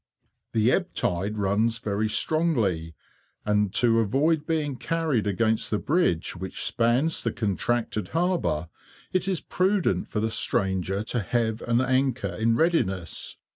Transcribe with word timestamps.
The 0.53 0.71
ebb 0.71 0.95
tide 0.95 1.37
runs 1.37 1.77
very 1.77 2.09
strongly, 2.09 2.95
and, 3.45 3.71
to 3.75 3.99
avoid 3.99 4.47
being 4.47 4.75
carried 4.77 5.27
against 5.27 5.69
the 5.69 5.77
bridge 5.77 6.35
which 6.35 6.59
spans 6.63 7.21
the 7.21 7.31
contracted 7.31 8.07
harbour, 8.07 8.69
it 9.13 9.27
is 9.27 9.41
prudent 9.41 10.07
for 10.07 10.19
the 10.19 10.31
stranger 10.31 11.03
to 11.03 11.19
have 11.21 11.61
an 11.61 11.81
anchor 11.81 12.29
in 12.33 12.55
readiness. 12.55 13.37